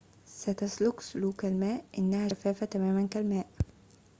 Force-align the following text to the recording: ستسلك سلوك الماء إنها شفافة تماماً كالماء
ستسلك 0.25 1.01
سلوك 1.01 1.45
الماء 1.45 1.85
إنها 1.97 2.27
شفافة 2.27 2.65
تماماً 2.65 3.07
كالماء 3.07 3.47